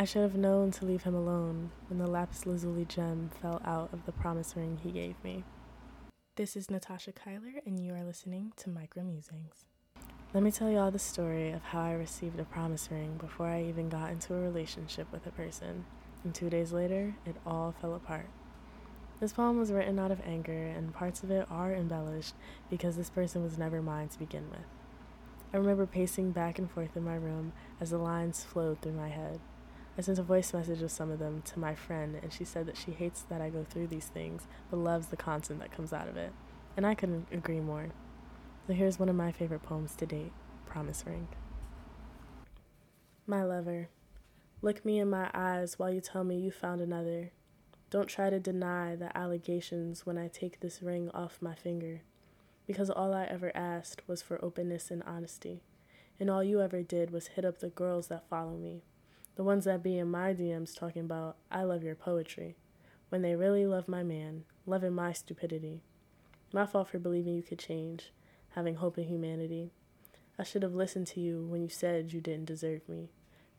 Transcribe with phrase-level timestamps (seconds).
[0.00, 3.92] I should have known to leave him alone when the lapis lazuli gem fell out
[3.92, 5.42] of the promise ring he gave me.
[6.36, 9.64] This is Natasha Kyler, and you are listening to Micro Musings.
[10.32, 13.48] Let me tell you all the story of how I received a promise ring before
[13.48, 15.84] I even got into a relationship with a person,
[16.22, 18.30] and two days later, it all fell apart.
[19.18, 22.36] This poem was written out of anger, and parts of it are embellished
[22.70, 24.60] because this person was never mine to begin with.
[25.52, 29.08] I remember pacing back and forth in my room as the lines flowed through my
[29.08, 29.40] head.
[29.98, 32.66] I sent a voice message of some of them to my friend, and she said
[32.66, 35.92] that she hates that I go through these things, but loves the content that comes
[35.92, 36.32] out of it.
[36.76, 37.88] And I couldn't agree more.
[38.68, 40.30] So here's one of my favorite poems to date
[40.66, 41.26] Promise Ring.
[43.26, 43.88] My lover,
[44.62, 47.32] look me in my eyes while you tell me you found another.
[47.90, 52.02] Don't try to deny the allegations when I take this ring off my finger,
[52.68, 55.64] because all I ever asked was for openness and honesty,
[56.20, 58.84] and all you ever did was hit up the girls that follow me
[59.38, 62.56] the ones that be in my DMs talking about, I love your poetry,
[63.08, 65.80] when they really love my man, loving my stupidity.
[66.52, 68.12] My fault for believing you could change,
[68.56, 69.70] having hope in humanity.
[70.40, 73.10] I should have listened to you when you said you didn't deserve me,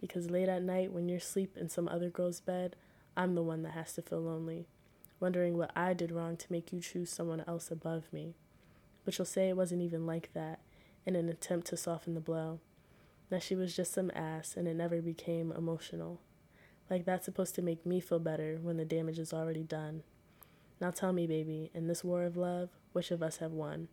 [0.00, 2.74] because late at night when you're asleep in some other girl's bed,
[3.16, 4.66] I'm the one that has to feel lonely,
[5.20, 8.34] wondering what I did wrong to make you choose someone else above me.
[9.04, 10.58] But you'll say it wasn't even like that,
[11.06, 12.58] in an attempt to soften the blow
[13.30, 16.20] that she was just some ass and it never became emotional.
[16.90, 20.02] Like that's supposed to make me feel better when the damage is already done.
[20.80, 23.88] Now tell me, baby, in this war of love, which of us have won?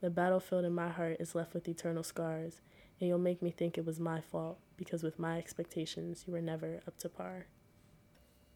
[0.00, 2.60] The battlefield in my heart is left with eternal scars,
[3.00, 6.40] and you'll make me think it was my fault because with my expectations, you were
[6.40, 7.46] never up to par.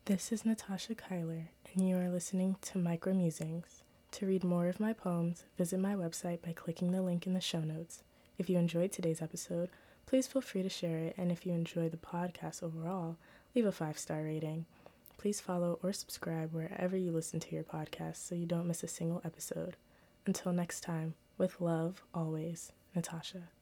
[0.04, 3.82] This is Natasha Kyler, and you are listening to Micro Musings.
[4.12, 7.40] To read more of my poems, visit my website by clicking the link in the
[7.40, 8.04] show notes.
[8.38, 9.70] If you enjoyed today's episode,
[10.06, 13.16] Please feel free to share it, and if you enjoy the podcast overall,
[13.54, 14.66] leave a five star rating.
[15.16, 18.88] Please follow or subscribe wherever you listen to your podcast so you don't miss a
[18.88, 19.76] single episode.
[20.26, 23.52] Until next time, with love, always, Natasha.